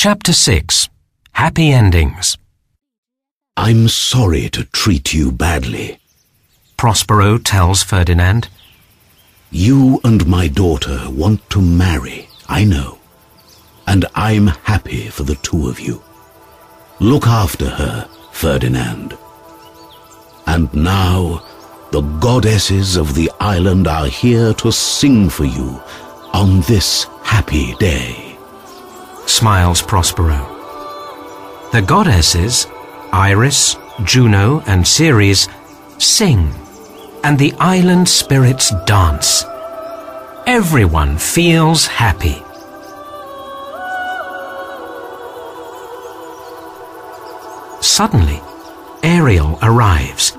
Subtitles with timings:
[0.00, 0.88] Chapter 6
[1.32, 2.36] Happy Endings
[3.56, 5.98] I'm sorry to treat you badly.
[6.76, 8.46] Prospero tells Ferdinand.
[9.50, 13.00] You and my daughter want to marry, I know.
[13.88, 16.00] And I'm happy for the two of you.
[17.00, 19.18] Look after her, Ferdinand.
[20.46, 21.42] And now,
[21.90, 25.82] the goddesses of the island are here to sing for you
[26.32, 28.27] on this happy day.
[29.38, 30.40] Smiles Prospero.
[31.70, 32.66] The goddesses,
[33.12, 35.46] Iris, Juno, and Ceres,
[35.98, 36.52] sing,
[37.22, 39.44] and the island spirits dance.
[40.48, 42.42] Everyone feels happy.
[47.80, 48.42] Suddenly,
[49.04, 50.32] Ariel arrives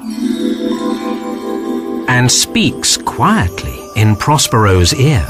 [2.09, 5.25] and speaks quietly in Prospero's ear.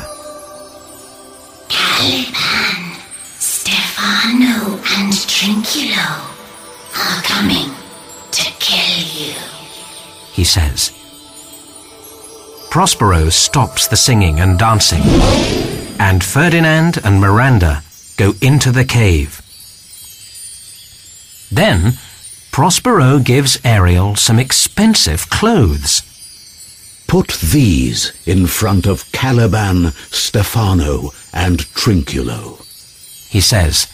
[5.40, 6.36] Caliban, Stefano, and Trinculo
[6.96, 7.76] are coming
[8.32, 9.34] to kill you.
[10.34, 10.92] he says.
[12.70, 15.02] Prospero stops the singing and dancing,
[16.00, 17.84] and Ferdinand and Miranda
[18.18, 19.42] go into the cave.
[21.52, 21.94] Then,
[22.52, 26.02] Prospero gives Ariel some expensive clothes.
[27.08, 32.58] Put these in front of Caliban, Stefano, and Trinculo.
[33.32, 33.88] he says.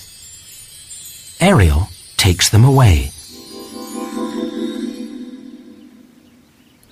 [1.39, 3.11] Ariel takes them away.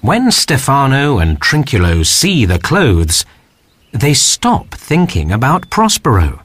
[0.01, 3.25] When Stefano and Trinculo see the clothes,
[3.93, 6.41] they stop thinking about Prospero.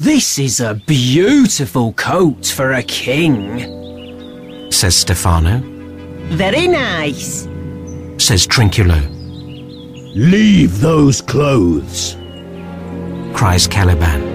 [0.00, 4.70] This is a beautiful coat for a king.
[4.72, 5.60] says Stefano.
[6.34, 7.42] Very nice.
[8.16, 9.00] Says Trinculo.
[10.14, 12.16] Leave those clothes.
[13.34, 14.31] Cries Caliban.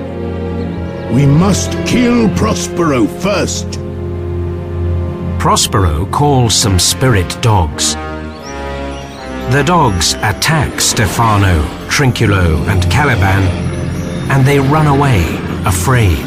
[1.12, 3.80] We must kill Prospero first.
[5.40, 7.96] Prospero calls some spirit dogs.
[9.54, 13.44] The dogs attack Stefano, Trinculo, and Caliban,
[14.30, 15.24] and they run away,
[15.66, 16.26] afraid.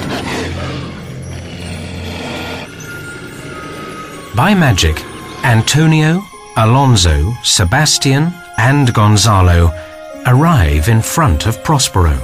[4.35, 5.05] By magic,
[5.45, 6.23] Antonio,
[6.57, 9.71] Alonso, Sebastian, and Gonzalo
[10.27, 12.19] arrive in front of Prospero.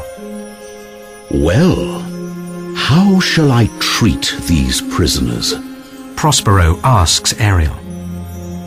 [1.30, 2.05] Well,
[2.76, 5.54] how shall I treat these prisoners?
[6.14, 7.74] Prospero asks Ariel.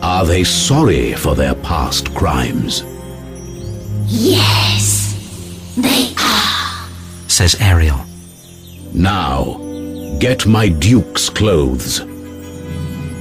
[0.02, 2.82] Are they sorry for their past crimes?
[4.06, 6.88] Yes, they are.
[7.28, 8.00] says Ariel.
[8.92, 9.58] Now,
[10.18, 12.00] get my duke's clothes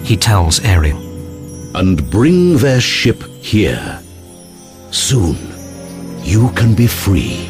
[0.04, 0.98] He tells Ariel.
[1.76, 4.02] and bring their ship here.
[4.92, 5.38] Soon,
[6.24, 7.48] you can be free.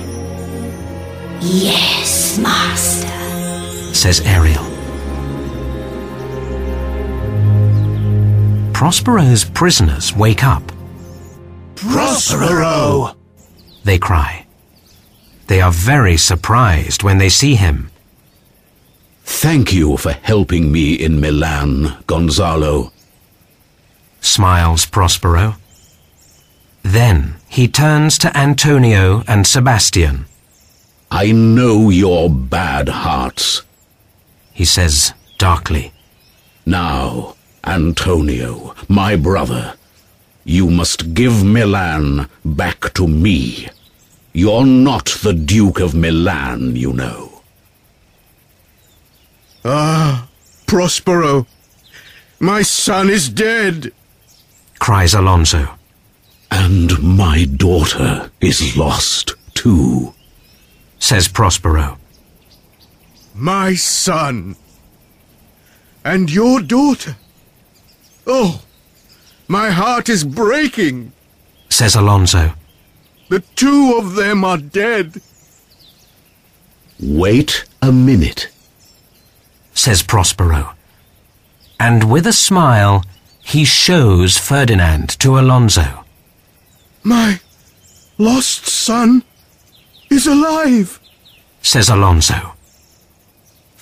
[1.41, 2.98] Yes, master.
[3.99, 4.63] Says Ariel.
[8.71, 10.63] Prospero's prisoners wake up.
[11.75, 13.17] Prospero!
[13.83, 14.45] They cry.
[15.47, 17.91] They are very surprised when they see him.
[19.25, 22.93] Thank you for helping me in Milan, Gonzalo.
[24.21, 25.55] Smiles Prospero.
[26.83, 30.25] Then he turns to Antonio and Sebastian.
[31.11, 33.63] I know your bad hearts.
[34.59, 35.93] He says darkly.
[36.65, 39.75] Now, Antonio, my brother,
[40.43, 43.69] you must give Milan back to me.
[44.33, 47.41] You're not the Duke of Milan, you know.
[49.63, 50.27] Ah,
[50.67, 51.47] Prospero.
[52.41, 53.93] My son is dead.
[54.77, 55.69] Cries Alonso.
[56.51, 60.13] And my daughter is lost, too.
[60.99, 61.97] Says Prospero.
[63.39, 64.57] My son.
[66.03, 67.15] And your daughter.
[68.27, 68.61] Oh,
[69.47, 71.13] my heart is breaking.
[71.69, 72.53] Says Alonso.
[73.29, 75.21] The two of them are dead.
[76.99, 78.49] Wait a minute.
[79.73, 80.73] Says Prospero.
[81.79, 83.05] And with a smile,
[83.41, 86.03] he shows Ferdinand to Alonso.
[87.03, 87.39] My
[88.17, 89.23] lost son
[90.09, 90.99] is alive.
[91.61, 92.58] Says Alonso.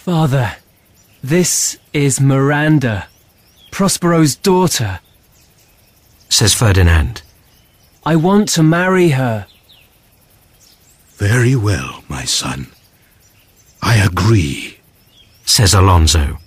[0.08, 0.56] Father,
[1.22, 3.10] this is Miranda,
[3.72, 5.02] Prospero's daughter.
[6.30, 7.24] Says Ferdinand.
[8.06, 9.48] I want to marry her.
[11.18, 12.68] Very well, my son.
[13.82, 14.78] I agree.
[15.44, 16.38] Says Alonso.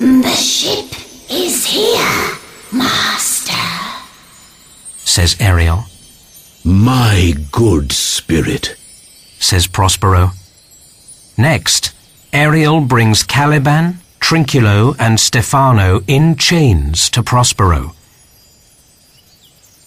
[0.00, 0.90] The ship
[1.30, 2.38] is here,
[2.72, 3.52] master.
[4.96, 5.84] Says Ariel.
[6.64, 8.74] My good spirit.
[9.38, 10.30] Says Prospero.
[11.36, 11.92] Next,
[12.32, 17.94] Ariel brings Caliban, Trinculo, and Stefano in chains to Prospero.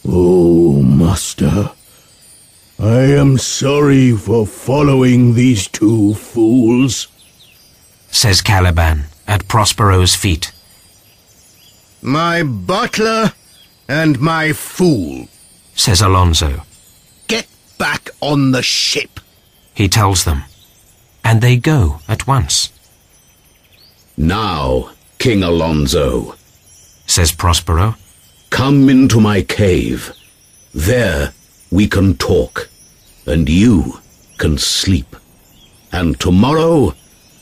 [0.07, 1.72] Oh, master,
[2.80, 7.07] I am sorry for following these two fools.
[8.12, 10.52] says Caliban at Prospero's feet.
[12.02, 13.34] My butler
[13.90, 15.28] and my fool.
[15.75, 16.63] says Alonso.
[17.28, 17.48] Get
[17.78, 19.19] back on the ship.
[19.80, 20.44] He tells them,
[21.24, 22.74] and they go at once,
[24.18, 24.90] Now,
[25.20, 26.36] King Alonso,
[27.08, 27.96] says Prospero.
[28.50, 30.12] come into my cave.
[30.74, 31.31] There
[31.72, 32.70] we can talk,
[33.26, 34.02] and you
[34.38, 35.16] can sleep.
[35.94, 36.94] And tomorrow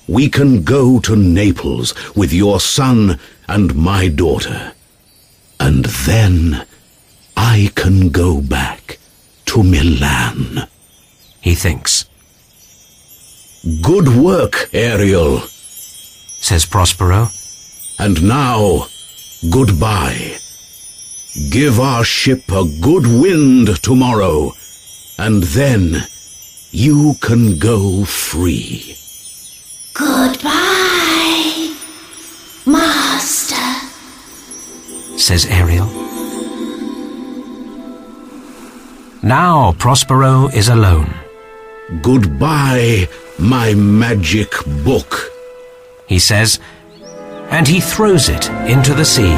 [0.08, 4.74] we can go to Naples with your son and my daughter.
[5.60, 6.68] And then
[7.36, 9.00] I can go back
[9.48, 10.68] to Milan.
[11.42, 12.07] He thinks,
[13.64, 15.42] Good work, Ariel.
[16.38, 17.30] says Prospero.
[18.00, 18.88] And now,
[19.50, 20.38] goodbye.
[21.50, 24.54] Give our ship a good wind tomorrow,
[25.18, 26.08] and then
[26.72, 28.96] you can go free.
[29.94, 31.76] Goodbye,
[32.66, 33.56] Master.
[35.18, 35.90] says Ariel.
[39.24, 41.14] Now Prospero is alone.
[42.02, 43.08] Goodbye,
[43.40, 44.52] my magic
[44.84, 45.32] book.
[46.08, 46.60] he says,
[47.50, 49.36] and he throws it into the sea.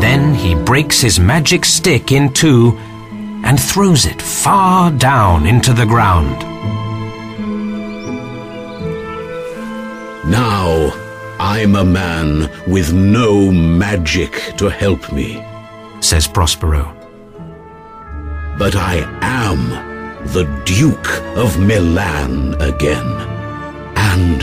[0.00, 2.76] Then he breaks his magic stick in two
[3.44, 6.38] and throws it far down into the ground.
[10.28, 10.92] Now,
[11.40, 15.42] I'm a man with no magic to help me,
[16.00, 16.97] says Prospero.
[18.58, 23.06] But I am the Duke of Milan again,
[23.96, 24.42] and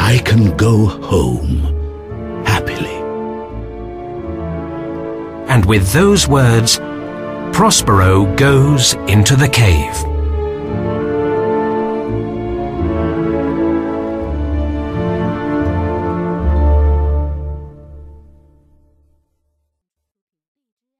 [0.00, 1.60] I can go home
[2.44, 2.98] happily.
[5.48, 6.78] And with those words,
[7.56, 10.19] Prospero goes into the cave.